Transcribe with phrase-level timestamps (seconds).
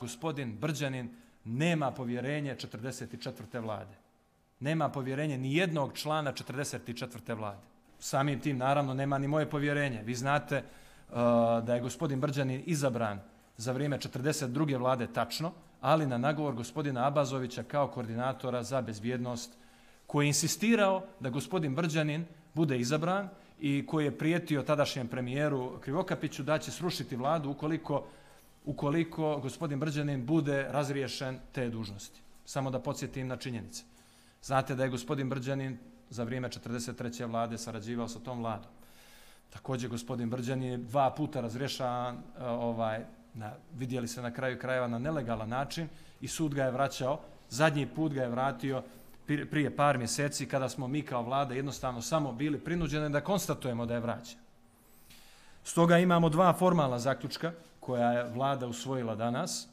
[0.00, 1.10] gospodin Brđanin
[1.44, 3.60] nema povjerenje 44.
[3.62, 3.94] vlade.
[4.60, 7.36] Nema povjerenje ni jednog člana 44.
[7.36, 7.62] vlade.
[7.98, 10.02] Samim tim, naravno, nema ni moje povjerenje.
[10.02, 11.14] Vi znate uh,
[11.64, 13.20] da je gospodin Brđanin izabran
[13.56, 14.78] za vrijeme 42.
[14.78, 19.52] vlade tačno, ali na nagovor gospodina Abazovića kao koordinatora za bezvjednost,
[20.06, 23.28] koji je insistirao da gospodin Brđanin bude izabran
[23.60, 28.04] i koji je prijetio tadašnjem premijeru Krivokapiću da će srušiti vladu ukoliko,
[28.66, 32.20] ukoliko gospodin Brđanin bude razriješen te dužnosti.
[32.44, 33.82] Samo da podsjetim na činjenice.
[34.42, 35.78] Znate da je gospodin Brđanin
[36.10, 37.30] za vrijeme 43.
[37.30, 38.70] vlade sarađivao sa tom vladom.
[39.50, 44.88] Također gospodin Brđanin je dva puta razriješan e, ovaj, na, vidjeli se na kraju krajeva
[44.88, 45.88] na nelegalan način
[46.20, 47.20] i sud ga je vraćao.
[47.50, 48.82] Zadnji put ga je vratio
[49.26, 53.94] prije par mjeseci kada smo mi kao vlada jednostavno samo bili prinuđeni da konstatujemo da
[53.94, 54.38] je vraćan.
[55.64, 57.52] Stoga imamo dva formalna zaključka
[57.86, 59.68] koja je vlada usvojila danas.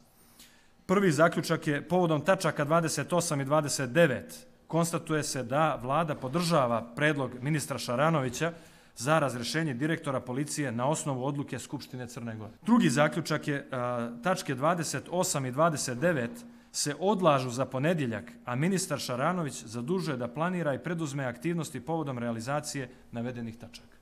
[0.86, 4.22] Prvi zaključak je povodom tačaka 28 i 29
[4.66, 8.52] konstatuje se da vlada podržava predlog ministra Šaranovića
[8.96, 12.52] za razrešenje direktora policije na osnovu odluke Skupštine Crne Gore.
[12.62, 16.28] Drugi zaključak je a, tačke 28 i 29
[16.72, 22.88] se odlažu za ponedjeljak, a ministar Šaranović zadužuje da planira i preduzme aktivnosti povodom realizacije
[23.12, 23.96] navedenih tačaka.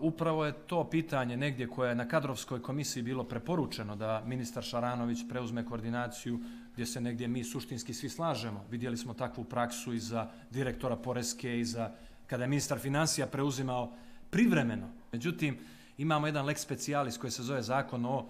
[0.00, 5.18] Upravo je to pitanje negdje koje je na kadrovskoj komisiji bilo preporučeno da ministar Šaranović
[5.28, 6.40] preuzme koordinaciju
[6.72, 8.64] gdje se negdje mi suštinski svi slažemo.
[8.70, 11.90] Vidjeli smo takvu praksu i za direktora Poreske i za
[12.26, 13.92] kada je ministar financija preuzimao
[14.30, 14.88] privremeno.
[15.12, 15.58] Međutim,
[15.98, 18.24] imamo jedan lex specialis koji se zove zakon o uh,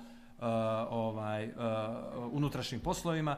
[0.90, 1.52] ovaj, uh,
[2.32, 3.36] unutrašnjim poslovima,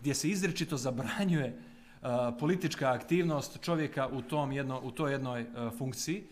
[0.00, 1.58] gdje se izričito zabranjuje
[2.02, 2.08] uh,
[2.38, 6.24] politička aktivnost čovjeka u, tom jedno, u toj jednoj uh, funkciji.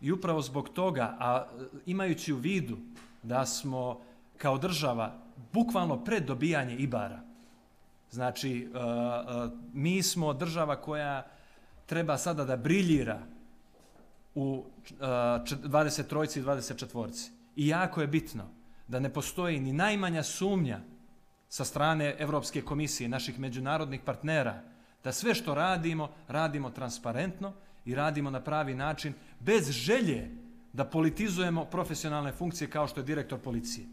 [0.00, 1.46] I upravo zbog toga, a
[1.86, 2.76] imajući u vidu
[3.22, 4.00] da smo
[4.36, 5.18] kao država
[5.52, 7.20] bukvalno pred dobijanje Ibara,
[8.10, 11.26] znači e, e, mi smo država koja
[11.86, 13.18] treba sada da briljira
[14.34, 16.38] u e, 23.
[16.38, 17.30] i 24.
[17.56, 18.44] I jako je bitno
[18.88, 20.80] da ne postoji ni najmanja sumnja
[21.48, 24.62] sa strane Evropske komisije, naših međunarodnih partnera,
[25.04, 27.52] da sve što radimo, radimo transparentno
[27.86, 30.30] i radimo na pravi način, bez želje
[30.72, 33.86] da politizujemo profesionalne funkcije kao što je direktor policije.